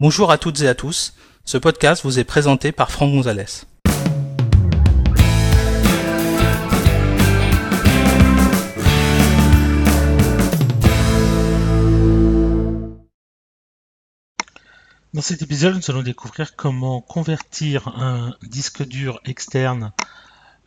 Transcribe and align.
Bonjour 0.00 0.32
à 0.32 0.38
toutes 0.38 0.60
et 0.62 0.66
à 0.66 0.74
tous, 0.74 1.14
ce 1.44 1.56
podcast 1.56 2.02
vous 2.02 2.18
est 2.18 2.24
présenté 2.24 2.72
par 2.72 2.90
Franck 2.90 3.12
Gonzalez. 3.12 3.44
Dans 15.12 15.22
cet 15.22 15.42
épisode, 15.42 15.76
nous 15.76 15.90
allons 15.92 16.02
découvrir 16.02 16.56
comment 16.56 17.00
convertir 17.00 17.86
un 17.86 18.34
disque 18.42 18.82
dur 18.82 19.20
externe 19.24 19.92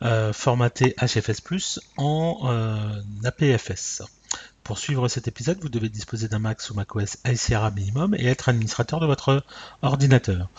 euh, 0.00 0.32
formaté 0.32 0.96
HFS 1.02 1.80
en 1.98 2.38
euh, 2.44 3.02
APFS. 3.24 4.04
Pour 4.68 4.78
suivre 4.78 5.08
cet 5.08 5.28
épisode, 5.28 5.58
vous 5.62 5.70
devez 5.70 5.88
disposer 5.88 6.28
d'un 6.28 6.40
Mac 6.40 6.60
sous 6.60 6.74
macOS 6.74 7.16
High 7.26 7.36
Sierra 7.36 7.70
minimum 7.70 8.14
et 8.14 8.26
être 8.26 8.50
administrateur 8.50 9.00
de 9.00 9.06
votre 9.06 9.42
ordinateur. 9.80 10.50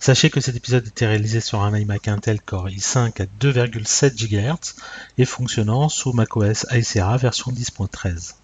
Sachez 0.00 0.30
que 0.30 0.40
cet 0.40 0.56
épisode 0.56 0.86
était 0.86 1.06
réalisé 1.06 1.40
sur 1.40 1.60
un 1.60 1.78
iMac 1.78 2.08
Intel 2.08 2.40
Core 2.40 2.68
i5 2.68 3.22
à 3.22 3.26
2,7 3.40 4.14
GHz 4.16 4.74
et 5.18 5.26
fonctionnant 5.26 5.90
sous 5.90 6.14
macOS 6.14 6.64
High 6.70 6.82
Sierra 6.82 7.18
version 7.18 7.52
10.13. 7.52 8.36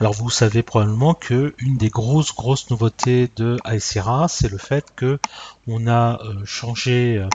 Alors 0.00 0.14
vous 0.14 0.30
savez 0.30 0.64
probablement 0.64 1.14
que 1.14 1.54
une 1.58 1.76
des 1.76 1.90
grosses 1.90 2.34
grosses 2.34 2.70
nouveautés 2.70 3.30
de 3.36 3.58
Sierra, 3.78 4.26
c'est 4.28 4.48
le 4.48 4.58
fait 4.58 4.84
que 4.96 5.20
on 5.68 5.86
a 5.86 6.20
euh, 6.24 6.44
changé 6.44 7.18
euh, 7.18 7.28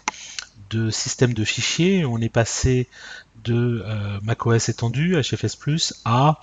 de 0.69 0.89
système 0.89 1.33
de 1.33 1.45
fichiers, 1.45 2.05
on 2.05 2.17
est 2.17 2.27
passé 2.27 2.89
de 3.43 3.83
euh, 3.85 4.19
macOS 4.21 4.67
étendu 4.67 5.15
HFS+ 5.15 5.93
à 6.03 6.39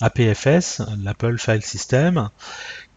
APFS, 0.00 0.82
l'Apple 1.02 1.38
File 1.38 1.62
System, 1.62 2.30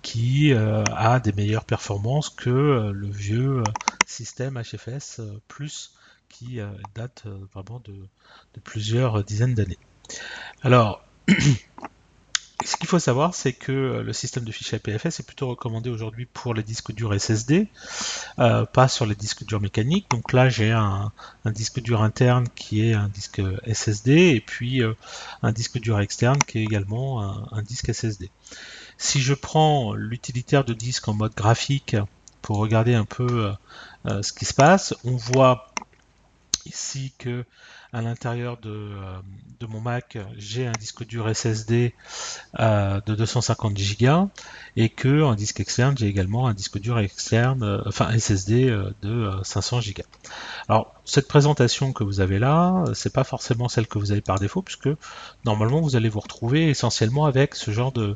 qui 0.01 0.53
euh, 0.53 0.83
a 0.83 1.19
des 1.19 1.31
meilleures 1.31 1.65
performances 1.65 2.29
que 2.29 2.49
euh, 2.49 2.91
le 2.91 3.07
vieux 3.09 3.59
euh, 3.59 3.63
système 4.05 4.61
HFS 4.61 5.21
Plus 5.47 5.93
qui 6.29 6.59
date 6.95 7.25
vraiment 7.53 7.81
de, 7.83 7.91
de, 7.91 8.59
plusieurs 8.63 9.21
dizaines 9.21 9.53
d'années. 9.53 9.77
Alors, 10.61 11.03
Ce 12.63 12.75
qu'il 12.75 12.87
faut 12.87 12.99
savoir, 12.99 13.33
c'est 13.33 13.53
que 13.53 13.71
euh, 13.71 14.03
le 14.03 14.13
système 14.13 14.43
de 14.43 14.51
fichiers 14.51 14.75
APFS 14.77 15.19
est 15.19 15.25
plutôt 15.25 15.47
recommandé 15.47 15.89
aujourd'hui 15.89 16.25
pour 16.25 16.53
les 16.53 16.63
disques 16.63 16.91
durs 16.93 17.19
SSD, 17.19 17.67
euh, 18.39 18.65
pas 18.65 18.87
sur 18.87 19.05
les 19.05 19.15
disques 19.15 19.45
durs 19.45 19.59
mécaniques. 19.59 20.09
Donc 20.11 20.31
là, 20.31 20.49
j'ai 20.49 20.71
un, 20.71 21.11
disque 21.45 21.81
dur 21.81 22.01
interne 22.01 22.47
qui 22.55 22.87
est 22.87 22.93
un 22.93 23.09
disque 23.09 23.41
SSD 23.65 24.11
et 24.11 24.41
puis 24.41 24.83
euh, 24.83 24.93
un 25.41 25.51
disque 25.51 25.79
dur 25.79 25.99
externe 25.99 26.37
qui 26.39 26.59
est 26.59 26.63
également 26.63 27.21
un, 27.51 27.61
disque 27.63 27.93
SSD. 27.93 28.29
Si 28.97 29.21
je 29.21 29.33
prends 29.33 29.93
l'utilitaire 29.93 30.63
de 30.63 30.73
disque 30.73 31.07
en 31.07 31.13
mode 31.13 31.33
graphique 31.33 31.95
pour 32.41 32.57
regarder 32.57 32.93
un 32.93 33.05
peu 33.05 33.51
ce 34.05 34.33
qui 34.33 34.45
se 34.45 34.53
passe, 34.53 34.93
on 35.03 35.15
voit 35.15 35.73
ici 36.65 37.11
que 37.17 37.43
à 37.93 38.01
l'intérieur 38.01 38.57
de, 38.57 38.91
de, 39.59 39.65
mon 39.65 39.81
Mac, 39.81 40.17
j'ai 40.37 40.65
un 40.65 40.71
disque 40.71 41.05
dur 41.05 41.33
SSD 41.33 41.93
euh, 42.59 43.01
de 43.05 43.15
250 43.15 43.73
Go 43.99 44.29
et 44.77 44.89
que 44.89 45.21
en 45.23 45.35
disque 45.35 45.59
externe, 45.59 45.97
j'ai 45.97 46.07
également 46.07 46.47
un 46.47 46.53
disque 46.53 46.79
dur 46.79 46.99
externe, 46.99 47.63
euh, 47.63 47.81
enfin 47.85 48.17
SSD 48.17 48.69
euh, 48.69 48.91
de 49.01 49.29
500 49.43 49.79
Go. 49.95 50.03
Alors 50.69 50.93
cette 51.03 51.27
présentation 51.27 51.91
que 51.91 52.03
vous 52.03 52.21
avez 52.21 52.39
là, 52.39 52.83
c'est 52.93 53.13
pas 53.13 53.25
forcément 53.25 53.67
celle 53.67 53.87
que 53.87 53.99
vous 53.99 54.11
avez 54.11 54.21
par 54.21 54.39
défaut 54.39 54.61
puisque 54.61 54.89
normalement 55.43 55.81
vous 55.81 55.97
allez 55.97 56.09
vous 56.09 56.21
retrouver 56.21 56.69
essentiellement 56.69 57.25
avec 57.25 57.55
ce 57.55 57.71
genre 57.71 57.91
de 57.91 58.15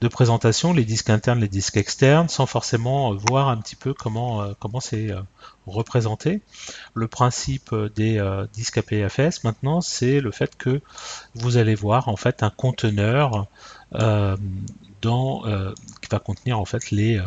de 0.00 0.08
présentation, 0.08 0.72
les 0.72 0.84
disques 0.84 1.10
internes, 1.10 1.40
les 1.40 1.48
disques 1.48 1.76
externes, 1.76 2.28
sans 2.28 2.46
forcément 2.46 3.12
euh, 3.12 3.16
voir 3.16 3.48
un 3.48 3.56
petit 3.56 3.76
peu 3.76 3.94
comment 3.94 4.42
euh, 4.42 4.52
comment 4.58 4.80
c'est 4.80 5.10
euh, 5.10 5.22
représenté. 5.66 6.42
Le 6.94 7.08
principe 7.08 7.74
des 7.96 8.22
disques 8.52 8.78
APFS 8.78 9.42
maintenant, 9.42 9.80
c'est 9.80 10.20
le 10.20 10.30
fait 10.30 10.56
que 10.56 10.80
vous 11.34 11.56
allez 11.56 11.74
voir 11.74 12.08
en 12.08 12.16
fait 12.16 12.44
un 12.44 12.50
conteneur 12.50 13.46
dans, 15.02 15.42
qui 15.42 16.08
va 16.08 16.18
contenir 16.20 16.60
en 16.60 16.64
fait 16.64 16.92
les, 16.92 17.20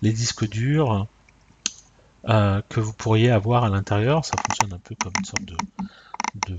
les 0.00 0.12
disques 0.12 0.48
durs 0.48 1.06
que 2.24 2.80
vous 2.80 2.94
pourriez 2.94 3.30
avoir 3.30 3.64
à 3.64 3.68
l'intérieur. 3.68 4.24
Ça 4.24 4.36
fonctionne 4.38 4.72
un 4.72 4.80
peu 4.82 4.94
comme 4.94 5.12
une 5.18 5.26
sorte 5.26 5.44
de, 5.44 5.56
de 6.48 6.58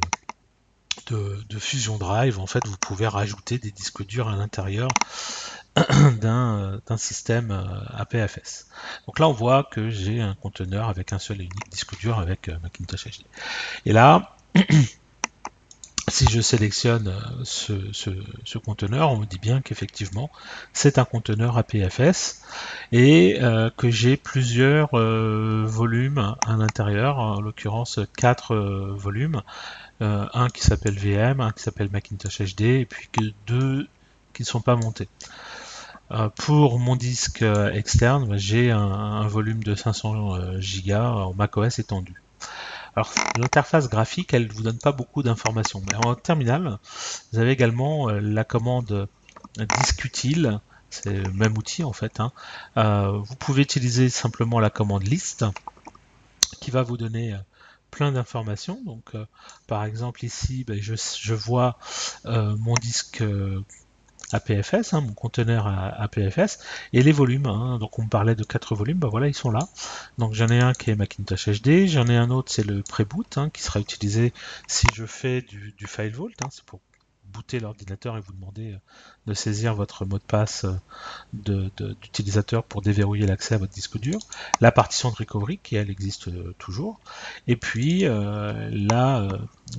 de, 1.12 1.60
Fusion 1.60 1.98
Drive, 1.98 2.40
en 2.40 2.48
fait, 2.48 2.66
vous 2.68 2.78
pouvez 2.78 3.08
rajouter 3.08 3.58
des 3.58 3.72
disques 3.72 4.06
durs 4.06 4.28
à 4.28 4.36
l'intérieur 4.36 4.90
d'un 6.22 6.98
système 6.98 7.52
euh, 7.52 8.02
APFS. 8.02 8.68
Donc 9.06 9.20
là, 9.20 9.28
on 9.28 9.34
voit 9.34 9.64
que 9.64 9.90
j'ai 9.90 10.22
un 10.22 10.36
conteneur 10.36 10.90
avec 10.90 11.14
un 11.14 11.20
seul 11.20 11.42
et 11.42 11.46
unique 11.46 11.70
disque 11.70 11.98
dur 12.00 12.20
avec 12.20 12.50
euh, 12.50 12.58
Macintosh 12.64 13.06
HD. 13.06 13.26
Et 13.86 13.94
là, 13.94 14.36
si 16.10 16.26
je 16.30 16.42
sélectionne 16.42 17.10
euh, 17.10 17.44
ce, 17.44 18.58
conteneur, 18.58 19.12
on 19.12 19.18
me 19.18 19.26
dit 19.26 19.40
bien 19.40 19.62
qu'effectivement, 19.62 20.32
c'est 20.74 20.98
un 20.98 21.06
conteneur 21.06 21.58
APFS 21.58 22.42
et 22.92 23.40
que 23.78 23.90
j'ai 23.90 24.18
plusieurs 24.18 24.90
volumes 24.92 26.36
à 26.48 26.56
l'intérieur, 26.56 27.20
en 27.20 27.42
l'occurrence 27.42 28.00
quatre 28.16 28.56
volumes 28.56 29.42
euh, 30.02 30.28
un 30.34 30.50
qui 30.50 30.62
s'appelle 30.62 30.98
VM, 30.98 31.42
un 31.42 31.52
qui 31.52 31.64
s'appelle 31.64 31.90
Macintosh 31.92 32.42
HD, 32.42 32.62
et 32.62 32.86
puis 32.86 33.10
que 33.12 33.22
deux 33.48 33.88
qui 34.34 34.44
ne 34.44 34.48
sont 34.48 34.62
pas 34.62 34.76
montés. 34.76 35.10
Euh, 36.12 36.30
pour 36.30 36.80
mon 36.80 36.96
disque 36.96 37.42
euh, 37.42 37.72
externe, 37.74 38.28
bah, 38.28 38.38
j'ai 38.38 38.70
un, 38.72 39.28
volume 39.28 39.64
de 39.64 39.74
500 39.74 40.38
Go 40.86 40.94
en 40.94 41.34
macOS 41.34 41.80
étendu. 41.80 42.22
Alors 42.96 43.12
l'interface 43.38 43.90
graphique, 43.90 44.34
elle 44.34 44.48
ne 44.48 44.54
vous 44.54 44.64
donne 44.64 44.78
pas 44.78 44.92
beaucoup 44.92 45.24
d'informations. 45.24 45.82
Mais 45.88 45.96
en 46.06 46.14
terminal, 46.16 46.78
vous 47.32 47.40
avez 47.40 47.52
également 47.52 48.10
la 48.10 48.44
commande 48.44 49.08
disque 49.78 50.06
utile, 50.06 50.60
c'est 50.90 51.14
le 51.14 51.32
même 51.32 51.58
outil 51.58 51.84
en 51.84 51.94
fait. 51.94 52.20
Hein. 52.20 52.32
vous 52.76 53.36
pouvez 53.36 53.62
utiliser 53.62 54.10
simplement 54.10 54.60
la 54.60 54.72
commande 54.72 55.04
list 55.04 55.46
qui 56.60 56.72
va 56.72 56.82
vous 56.82 56.98
donner 56.98 57.36
d'informations. 58.12 58.82
Donc, 58.86 59.16
euh, 59.16 59.26
par 59.68 59.84
exemple, 59.86 60.24
ici, 60.26 60.64
ben, 60.66 60.80
je, 60.82 61.34
vois 61.34 61.78
euh, 62.26 62.56
mon 62.58 62.74
disque 62.76 63.22
euh, 63.22 63.64
APFS, 64.32 64.94
hein, 64.94 65.02
mon 65.02 65.14
conteneur 65.14 65.68
APFS, 65.68 66.60
et 66.94 67.02
les 67.02 67.12
volumes. 67.12 67.48
Hein. 67.48 67.78
donc, 67.80 67.98
on 68.00 68.04
me 68.04 68.10
parlait 68.10 68.36
de 68.36 68.44
quatre 68.44 68.76
volumes, 68.76 69.00
ben 69.00 69.10
voilà, 69.10 69.28
ils 69.28 69.34
sont 69.34 69.52
là. 69.52 69.68
Donc, 70.18 70.34
j'en 70.34 70.48
ai 70.48 70.60
un 70.60 70.74
qui 70.74 70.92
est 70.92 70.96
Macintosh 70.96 71.50
HD, 71.50 71.88
j'en 71.88 72.08
ai 72.08 72.18
un 72.18 72.30
autre, 72.30 72.52
c'est 72.52 72.66
le 72.66 72.84
pré-boot, 72.84 73.38
hein, 73.38 73.50
qui 73.50 73.62
sera 73.62 73.80
utilisé 73.80 74.34
si 74.68 74.88
je 74.94 75.06
fais 75.06 75.42
du, 75.42 75.74
du 75.78 75.88
file 75.88 76.14
vault, 76.14 76.30
c'est 76.52 76.64
pour 76.64 76.82
l'ordinateur 77.60 78.18
et 78.18 78.22
vous 78.22 78.34
demander 78.34 78.74
euh, 78.74 78.78
de 79.28 79.34
saisir 79.34 79.74
votre 79.74 80.06
mot 80.06 80.18
de 80.18 80.24
passe 80.24 80.66
euh, 80.66 81.70
d'utilisateur 82.02 82.64
pour 82.64 82.82
déverrouiller 82.82 83.26
l'accès 83.26 83.56
à 83.56 83.58
votre 83.58 83.74
disque 83.74 84.00
dur, 84.00 84.20
la 84.62 84.72
partition 84.72 85.10
de 85.10 85.16
recovery 85.16 85.60
qui 85.62 85.76
elle 85.76 85.90
existe 85.90 86.28
euh, 86.28 86.54
toujours, 86.58 87.00
et 87.48 87.56
puis 87.56 88.02
la 88.02 89.28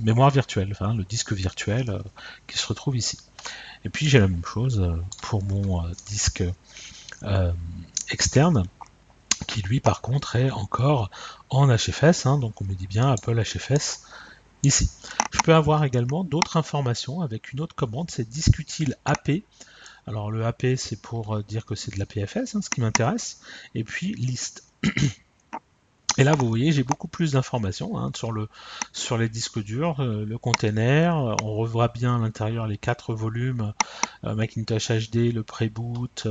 mémoire 0.01 0.29
virtuelle, 0.29 0.69
enfin, 0.71 0.93
le 0.93 1.03
disque 1.03 1.33
virtuel 1.33 2.01
qui 2.47 2.57
se 2.57 2.67
retrouve 2.67 2.97
ici. 2.97 3.19
Et 3.85 3.89
puis 3.89 4.07
j'ai 4.07 4.19
la 4.19 4.27
même 4.27 4.45
chose 4.45 4.97
pour 5.21 5.43
mon 5.43 5.83
disque 6.07 6.43
externe 8.09 8.63
qui 9.47 9.61
lui 9.61 9.79
par 9.79 10.01
contre 10.01 10.35
est 10.35 10.51
encore 10.51 11.09
en 11.49 11.67
HFS, 11.67 12.25
hein. 12.25 12.37
donc 12.37 12.61
on 12.61 12.65
me 12.65 12.73
dit 12.73 12.87
bien 12.87 13.11
Apple 13.11 13.41
HFS 13.41 14.01
ici. 14.63 14.89
Je 15.31 15.39
peux 15.39 15.53
avoir 15.53 15.83
également 15.83 16.23
d'autres 16.23 16.57
informations 16.57 17.21
avec 17.21 17.53
une 17.53 17.61
autre 17.61 17.75
commande, 17.75 18.11
c'est 18.11 18.27
disque 18.27 18.59
utile 18.59 18.95
AP. 19.05 19.43
Alors 20.07 20.31
le 20.31 20.45
AP 20.45 20.75
c'est 20.75 21.01
pour 21.01 21.35
euh, 21.35 21.43
dire 21.43 21.65
que 21.65 21.75
c'est 21.75 21.93
de 21.93 21.99
la 21.99 22.05
PFS, 22.05 22.55
hein, 22.55 22.61
ce 22.61 22.69
qui 22.69 22.81
m'intéresse, 22.81 23.41
et 23.75 23.83
puis 23.83 24.13
liste. 24.13 24.63
Et 26.17 26.23
là, 26.25 26.33
vous 26.33 26.49
voyez, 26.49 26.73
j'ai 26.73 26.83
beaucoup 26.83 27.07
plus 27.07 27.33
d'informations 27.33 27.97
hein, 27.97 28.11
sur, 28.13 28.33
le, 28.33 28.49
sur 28.91 29.17
les 29.17 29.29
disques 29.29 29.63
durs, 29.63 30.01
euh, 30.01 30.25
le 30.25 30.37
container. 30.37 31.15
On 31.43 31.55
revoit 31.55 31.87
bien 31.87 32.17
à 32.17 32.19
l'intérieur 32.19 32.67
les 32.67 32.77
quatre 32.77 33.13
volumes 33.13 33.73
euh, 34.25 34.35
Macintosh 34.35 34.91
HD, 34.91 35.31
le 35.31 35.43
pré-boot, 35.43 36.27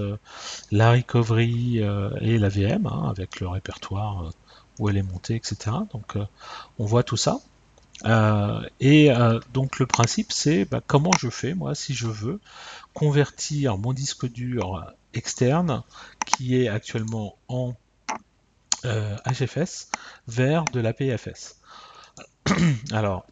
la 0.72 0.92
recovery 0.92 1.78
et 2.20 2.38
la 2.38 2.48
VM, 2.50 2.86
hein, 2.86 3.06
avec 3.08 3.40
le 3.40 3.48
répertoire 3.48 4.31
où 4.78 4.90
elle 4.90 4.98
est 4.98 5.02
montée, 5.02 5.36
etc. 5.36 5.76
Donc, 5.92 6.19
on 6.78 6.84
voit 6.84 7.04
tout 7.04 7.16
ça. 7.16 7.40
Euh, 8.04 8.62
et 8.80 9.10
euh, 9.10 9.40
donc 9.52 9.80
le 9.80 9.86
principe 9.86 10.30
c'est 10.30 10.64
bah, 10.64 10.80
comment 10.86 11.10
je 11.18 11.28
fais 11.30 11.54
moi 11.54 11.74
si 11.74 11.94
je 11.94 12.06
veux 12.06 12.38
convertir 12.94 13.76
mon 13.76 13.92
disque 13.92 14.30
dur 14.30 14.94
externe 15.14 15.82
qui 16.24 16.62
est 16.62 16.68
actuellement 16.68 17.36
en 17.48 17.74
HFS 18.84 18.86
euh, 18.86 19.98
vers 20.28 20.64
de 20.66 20.78
la 20.80 20.92
PFS. 20.92 21.60
Alors 22.92 23.26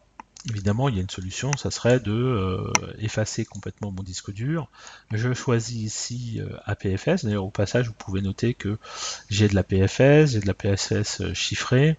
Évidemment, 0.49 0.87
il 0.87 0.95
y 0.95 0.99
a 0.99 1.01
une 1.01 1.09
solution, 1.09 1.51
ça 1.57 1.71
serait 1.71 1.99
de 1.99 2.71
effacer 2.99 3.43
complètement 3.43 3.91
mon 3.91 4.01
disque 4.01 4.31
dur. 4.31 4.69
Je 5.11 5.33
choisis 5.33 5.81
ici 5.81 6.41
APFS. 6.63 7.25
D'ailleurs, 7.25 7.43
au 7.43 7.49
passage, 7.49 7.87
vous 7.87 7.93
pouvez 7.93 8.21
noter 8.21 8.53
que 8.53 8.77
j'ai 9.29 9.49
de 9.49 9.55
la 9.55 9.63
PFS, 9.63 10.31
j'ai 10.31 10.39
de 10.39 10.47
la 10.47 10.53
euh, 10.63 11.33
chiffrée, 11.33 11.97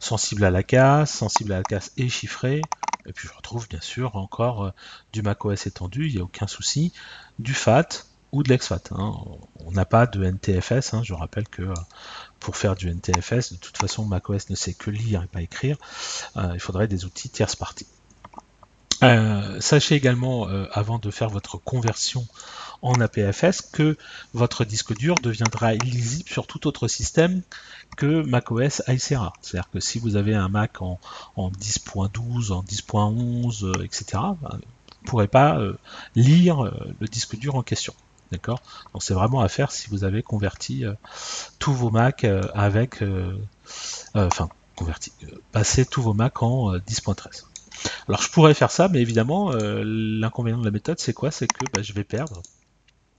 sensible 0.00 0.44
à 0.44 0.50
la 0.50 0.62
casse, 0.62 1.12
sensible 1.12 1.52
à 1.52 1.58
la 1.58 1.64
casse 1.64 1.92
et 1.96 2.08
chiffrée. 2.08 2.62
Et 3.06 3.12
puis 3.12 3.28
je 3.28 3.34
retrouve 3.34 3.68
bien 3.68 3.80
sûr 3.80 4.16
encore 4.16 4.72
du 5.12 5.22
macOS 5.22 5.66
étendu, 5.66 6.08
il 6.08 6.14
n'y 6.14 6.20
a 6.20 6.24
aucun 6.24 6.46
souci, 6.46 6.92
du 7.38 7.54
FAT 7.54 8.04
ou 8.32 8.42
de 8.42 8.48
l'EXFAT. 8.48 8.82
Hein. 8.90 9.14
On 9.64 9.72
n'a 9.72 9.84
pas 9.84 10.06
de 10.06 10.22
NTFS, 10.22 10.94
hein. 10.94 11.02
je 11.02 11.14
rappelle 11.14 11.48
que 11.48 11.72
pour 12.40 12.56
faire 12.56 12.74
du 12.74 12.90
NTFS, 12.90 13.52
de 13.52 13.58
toute 13.58 13.78
façon 13.78 14.04
macOS 14.04 14.50
ne 14.50 14.54
sait 14.54 14.74
que 14.74 14.90
lire 14.90 15.22
et 15.22 15.26
pas 15.26 15.42
écrire, 15.42 15.78
euh, 16.36 16.50
il 16.54 16.60
faudrait 16.60 16.88
des 16.88 17.04
outils 17.04 17.30
tierce 17.30 17.56
partie. 17.56 17.86
Euh, 19.02 19.60
sachez 19.60 19.94
également, 19.94 20.48
euh, 20.48 20.66
avant 20.72 20.98
de 20.98 21.10
faire 21.10 21.30
votre 21.30 21.58
conversion 21.58 22.26
en 22.82 22.94
APFS, 23.00 23.62
que 23.72 23.96
votre 24.34 24.64
disque 24.64 24.96
dur 24.96 25.14
deviendra 25.22 25.74
illisible 25.74 26.28
sur 26.28 26.46
tout 26.46 26.66
autre 26.66 26.88
système 26.88 27.42
que 27.96 28.22
macOS 28.22 28.82
Icera. 28.88 29.32
C'est-à-dire 29.40 29.70
que 29.70 29.80
si 29.80 29.98
vous 29.98 30.16
avez 30.16 30.34
un 30.34 30.48
Mac 30.48 30.80
en, 30.80 30.98
10.12, 31.36 32.52
en 32.52 32.62
10.11, 32.62 33.84
etc., 33.84 34.22
vous 34.40 34.56
ne 34.56 35.06
pourrez 35.06 35.28
pas 35.28 35.58
lire 36.14 36.70
le 37.00 37.08
disque 37.08 37.36
dur 37.36 37.56
en 37.56 37.62
question. 37.62 37.94
D'accord? 38.32 38.60
Donc 38.92 39.02
c'est 39.02 39.14
vraiment 39.14 39.40
à 39.40 39.48
faire 39.48 39.72
si 39.72 39.88
vous 39.88 40.04
avez 40.04 40.22
converti 40.22 40.84
euh, 40.84 40.92
tous 41.58 41.72
vos 41.72 41.90
Mac 41.90 42.24
euh, 42.24 42.42
avec. 42.54 43.02
Euh, 43.02 43.38
enfin, 44.14 44.48
converti. 44.76 45.12
passé 45.52 45.84
tous 45.84 46.02
vos 46.02 46.14
Mac 46.14 46.42
en 46.42 46.74
10.13. 46.74 47.44
Alors 48.08 48.22
je 48.22 48.30
pourrais 48.30 48.54
faire 48.54 48.70
ça, 48.70 48.88
mais 48.88 49.00
évidemment, 49.00 49.52
l'inconvénient 49.52 50.58
de 50.58 50.64
la 50.64 50.70
méthode, 50.70 50.98
c'est 51.00 51.14
quoi? 51.14 51.30
C'est 51.30 51.48
que 51.48 51.64
bah, 51.66 51.82
je 51.82 51.92
vais 51.92 52.04
perdre 52.04 52.42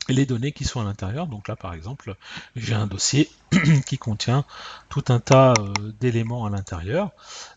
les 0.09 0.25
données 0.25 0.51
qui 0.53 0.65
sont 0.65 0.81
à 0.81 0.83
l'intérieur. 0.83 1.27
Donc 1.27 1.47
là, 1.47 1.55
par 1.55 1.73
exemple, 1.73 2.15
j'ai 2.55 2.73
un 2.73 2.87
dossier 2.87 3.29
qui 3.87 3.97
contient 3.97 4.45
tout 4.89 5.03
un 5.09 5.19
tas 5.19 5.53
d'éléments 5.99 6.45
à 6.45 6.49
l'intérieur. 6.49 7.11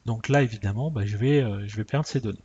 Donc 0.07 0.29
là, 0.29 0.43
évidemment, 0.43 0.91
bah, 0.91 1.07
je, 1.07 1.17
vais, 1.17 1.45
je 1.67 1.77
vais 1.77 1.85
perdre 1.85 2.07
ces 2.07 2.21
données. 2.21 2.45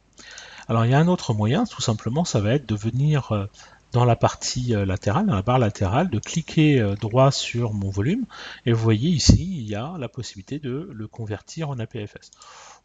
Alors 0.67 0.85
il 0.85 0.91
y 0.91 0.93
a 0.93 0.99
un 0.99 1.07
autre 1.07 1.33
moyen, 1.33 1.65
tout 1.65 1.81
simplement, 1.81 2.25
ça 2.25 2.41
va 2.41 2.53
être 2.53 2.67
de 2.67 2.75
venir 2.75 3.47
dans 3.97 4.05
la 4.05 4.15
partie 4.15 4.75
euh, 4.75 4.85
latérale, 4.85 5.25
dans 5.25 5.33
la 5.33 5.41
barre 5.41 5.57
latérale, 5.57 6.11
de 6.11 6.19
cliquer 6.19 6.79
euh, 6.79 6.93
droit 6.93 7.31
sur 7.31 7.73
mon 7.73 7.89
volume. 7.89 8.25
Et 8.67 8.71
vous 8.71 8.83
voyez 8.83 9.09
ici, 9.09 9.57
il 9.57 9.67
y 9.67 9.73
a 9.73 9.95
la 9.97 10.07
possibilité 10.07 10.59
de 10.59 10.87
le 10.93 11.07
convertir 11.07 11.71
en 11.71 11.79
APFS. 11.79 12.29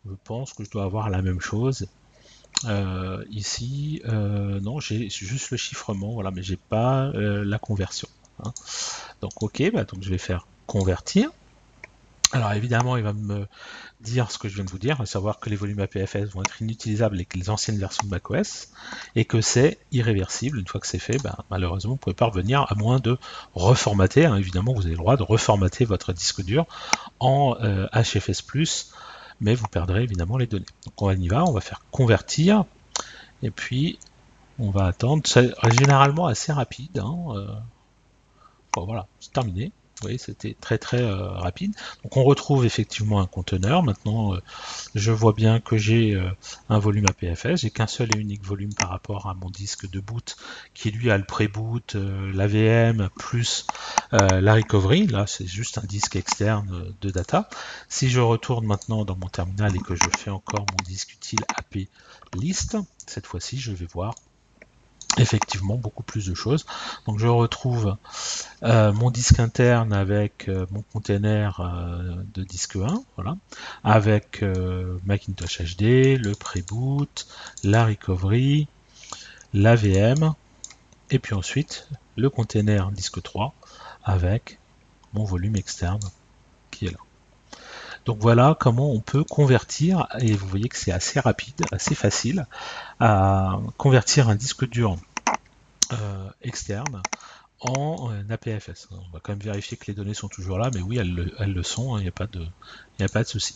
Je 0.06 0.14
pense 0.24 0.54
que 0.54 0.64
je 0.64 0.70
dois 0.70 0.84
avoir 0.84 1.10
la 1.10 1.20
même 1.20 1.38
chose. 1.38 1.86
Euh, 2.64 3.22
ici, 3.30 4.00
non, 4.06 4.80
j'ai 4.80 5.10
juste 5.10 5.50
le 5.50 5.58
chiffrement, 5.58 6.14
voilà, 6.14 6.30
mais 6.30 6.42
j'ai 6.42 6.56
pas 6.56 7.12
la 7.14 7.58
conversion. 7.58 8.08
Hein. 8.42 8.52
Donc 9.20 9.42
ok, 9.42 9.70
bah, 9.70 9.84
donc 9.84 10.02
je 10.02 10.08
vais 10.08 10.18
faire 10.18 10.46
convertir. 10.66 11.30
Alors 12.32 12.52
évidemment, 12.54 12.96
il 12.96 13.02
va 13.02 13.12
me 13.12 13.46
dire 14.00 14.30
ce 14.30 14.38
que 14.38 14.48
je 14.48 14.54
viens 14.54 14.64
de 14.64 14.70
vous 14.70 14.78
dire, 14.78 15.00
à 15.02 15.06
savoir 15.06 15.38
que 15.38 15.50
les 15.50 15.56
volumes 15.56 15.80
APFS 15.80 16.32
vont 16.32 16.40
être 16.40 16.62
inutilisables 16.62 17.16
avec 17.16 17.36
les 17.36 17.50
anciennes 17.50 17.78
versions 17.78 18.06
de 18.06 18.10
macOS, 18.10 18.70
et 19.14 19.26
que 19.26 19.42
c'est 19.42 19.78
irréversible. 19.92 20.58
Une 20.58 20.66
fois 20.66 20.80
que 20.80 20.86
c'est 20.86 20.98
fait, 20.98 21.22
ben, 21.22 21.36
malheureusement, 21.50 21.90
vous 21.90 21.96
ne 21.96 22.00
pouvez 22.00 22.14
pas 22.14 22.26
revenir 22.26 22.64
à 22.70 22.74
moins 22.74 23.00
de 23.00 23.18
reformater. 23.54 24.24
Hein. 24.24 24.36
Évidemment, 24.36 24.72
vous 24.72 24.82
avez 24.82 24.92
le 24.92 24.96
droit 24.96 25.18
de 25.18 25.22
reformater 25.22 25.84
votre 25.84 26.14
disque 26.14 26.42
dur 26.42 26.64
en 27.20 27.54
HFS+, 27.92 28.42
euh, 28.54 28.64
mais 29.42 29.54
vous 29.54 29.68
perdrez 29.68 30.02
évidemment 30.02 30.38
les 30.38 30.46
données. 30.46 30.64
Donc 30.86 31.02
on 31.02 31.10
y 31.10 31.28
va, 31.28 31.44
on 31.44 31.52
va 31.52 31.60
faire 31.60 31.82
convertir, 31.90 32.64
et 33.42 33.50
puis 33.50 33.98
on 34.58 34.70
va 34.70 34.86
attendre. 34.86 35.22
C'est 35.26 35.52
généralement 35.78 36.28
assez 36.28 36.50
rapide. 36.50 36.98
Hein, 36.98 37.16
euh. 37.34 37.46
Bon, 38.72 38.86
voilà, 38.86 39.06
c'est 39.20 39.34
terminé 39.34 39.70
voyez, 40.02 40.18
c'était 40.18 40.56
très 40.60 40.78
très 40.78 41.02
euh, 41.02 41.28
rapide. 41.30 41.74
Donc 42.02 42.16
on 42.16 42.24
retrouve 42.24 42.64
effectivement 42.64 43.20
un 43.20 43.26
conteneur. 43.26 43.82
Maintenant, 43.82 44.34
euh, 44.34 44.38
je 44.94 45.12
vois 45.12 45.32
bien 45.32 45.60
que 45.60 45.76
j'ai 45.76 46.14
euh, 46.14 46.28
un 46.68 46.78
volume 46.78 47.06
APFS. 47.06 47.56
J'ai 47.56 47.70
qu'un 47.70 47.86
seul 47.86 48.14
et 48.14 48.18
unique 48.18 48.44
volume 48.44 48.74
par 48.74 48.90
rapport 48.90 49.26
à 49.28 49.34
mon 49.34 49.50
disque 49.50 49.88
de 49.90 50.00
boot 50.00 50.36
qui 50.74 50.90
lui 50.90 51.10
a 51.10 51.18
le 51.18 51.24
pré-boot, 51.24 51.94
l'AVM 51.94 53.08
plus 53.18 53.66
la 54.12 54.54
recovery. 54.54 55.06
Là, 55.06 55.26
c'est 55.26 55.46
juste 55.46 55.78
un 55.78 55.86
disque 55.86 56.16
externe 56.16 56.94
de 57.00 57.10
data. 57.10 57.48
Si 57.88 58.08
je 58.08 58.20
retourne 58.20 58.66
maintenant 58.66 59.04
dans 59.04 59.16
mon 59.16 59.28
terminal 59.28 59.74
et 59.74 59.78
que 59.78 59.94
je 59.94 60.08
fais 60.18 60.30
encore 60.30 60.66
mon 60.70 60.84
disque 60.84 61.14
utile 61.14 61.40
AP 61.56 61.88
list, 62.34 62.76
cette 63.06 63.26
fois-ci, 63.26 63.58
je 63.58 63.72
vais 63.72 63.86
voir 63.86 64.14
effectivement 65.18 65.76
beaucoup 65.76 66.02
plus 66.02 66.26
de 66.26 66.34
choses. 66.34 66.64
Donc 67.06 67.18
je 67.18 67.26
retrouve 67.26 67.96
euh, 68.62 68.92
mon 68.92 69.10
disque 69.10 69.40
interne 69.40 69.92
avec 69.92 70.48
euh, 70.48 70.66
mon 70.70 70.82
container 70.92 71.60
euh, 71.60 72.22
de 72.34 72.42
disque 72.44 72.76
1, 72.76 73.02
voilà, 73.16 73.36
avec 73.84 74.44
Macintosh 75.04 75.76
HD, 75.76 76.18
le 76.18 76.32
pré-boot, 76.34 77.26
la 77.64 77.86
recovery, 77.86 78.68
la 79.52 79.76
VM, 79.76 80.32
et 81.10 81.18
puis 81.18 81.34
ensuite 81.34 81.88
le 82.16 82.30
container 82.30 82.90
disque 82.90 83.22
3 83.22 83.54
avec 84.04 84.58
mon 85.12 85.24
volume 85.24 85.56
externe. 85.56 86.00
Donc 88.04 88.18
voilà 88.20 88.56
comment 88.58 88.90
on 88.90 89.00
peut 89.00 89.22
convertir, 89.22 90.08
et 90.18 90.32
vous 90.32 90.48
voyez 90.48 90.68
que 90.68 90.76
c'est 90.76 90.92
assez 90.92 91.20
rapide, 91.20 91.54
assez 91.70 91.94
facile, 91.94 92.46
à 92.98 93.60
convertir 93.76 94.28
un 94.28 94.34
disque 94.34 94.68
dur 94.68 94.96
euh, 95.92 96.28
externe 96.42 97.02
en 97.60 98.10
euh, 98.10 98.22
APFS. 98.28 98.88
On 98.90 99.12
va 99.12 99.20
quand 99.22 99.32
même 99.32 99.38
vérifier 99.38 99.76
que 99.76 99.86
les 99.86 99.94
données 99.94 100.14
sont 100.14 100.28
toujours 100.28 100.58
là, 100.58 100.70
mais 100.74 100.80
oui, 100.80 100.98
elles 100.98 101.14
le, 101.14 101.62
sont, 101.62 101.94
hein, 101.94 101.98
il 101.98 102.02
n'y 102.02 102.08
a 102.08 102.12
pas 102.12 102.26
de, 102.26 102.44
a 103.00 103.08
pas 103.08 103.22
de 103.22 103.28
souci. 103.28 103.54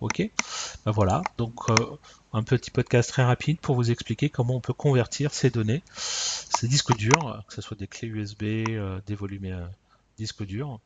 Ok, 0.00 0.28
ben 0.84 0.90
voilà, 0.90 1.22
donc 1.38 1.70
euh, 1.70 1.74
un 2.32 2.42
petit 2.42 2.70
podcast 2.70 3.08
très 3.08 3.24
rapide 3.24 3.58
pour 3.60 3.76
vous 3.76 3.90
expliquer 3.90 4.28
comment 4.28 4.56
on 4.56 4.60
peut 4.60 4.74
convertir 4.74 5.32
ces 5.32 5.48
données, 5.48 5.82
ces 5.96 6.68
disques 6.68 6.94
durs, 6.96 7.44
que 7.46 7.54
ce 7.54 7.62
soit 7.62 7.78
des 7.78 7.86
clés 7.86 8.08
USB, 8.08 8.42
des 9.06 9.14
volumes 9.14 9.68
disques 10.16 10.44
durs, 10.44 10.80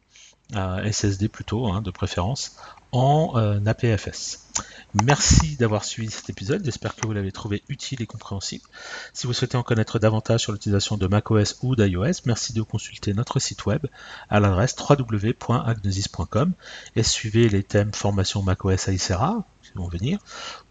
SSD 0.53 1.29
plutôt, 1.29 1.69
hein, 1.69 1.81
de 1.83 1.91
préférence, 1.91 2.57
en 2.93 3.35
euh, 3.37 3.65
APFS. 3.65 4.49
Merci 5.05 5.57
d'avoir 5.57 5.85
suivi 5.85 6.11
cet 6.11 6.29
épisode, 6.29 6.65
j'espère 6.65 6.97
que 6.97 7.07
vous 7.07 7.13
l'avez 7.13 7.31
trouvé 7.31 7.63
utile 7.69 8.03
et 8.03 8.07
compréhensible. 8.07 8.65
Si 9.13 9.29
vous 9.29 9.33
souhaitez 9.33 9.57
en 9.57 9.63
connaître 9.63 10.01
davantage 10.01 10.41
sur 10.41 10.53
l'utilisation 10.53 10.97
de 10.97 11.07
macOS 11.07 11.59
ou 11.63 11.77
d'iOS, 11.77 12.23
merci 12.27 12.53
de 12.53 12.63
consulter 12.63 13.15
notre 13.15 13.39
site 13.39 13.67
web 13.67 13.87
à 14.29 14.41
l'adresse 14.41 14.75
www.agnosis.com 14.77 16.53
et 16.97 17.03
suivez 17.05 17.49
les 17.49 17.63
thèmes 17.63 17.95
formation 17.95 18.43
macOS 18.43 18.89
à 18.89 18.93
Icera, 18.93 19.45
qui 19.63 19.73
vont 19.77 19.89
venir, 19.89 20.19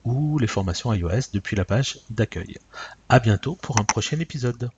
ou 0.04 0.38
les 0.40 0.48
formations 0.48 0.94
iOS 0.94 1.32
depuis 1.34 1.56
la 1.56 1.64
page 1.64 2.00
d'accueil. 2.10 2.58
A 3.08 3.20
bientôt 3.20 3.56
pour 3.56 3.80
un 3.80 3.86
prochain 3.86 4.20
épisode. 4.20 4.70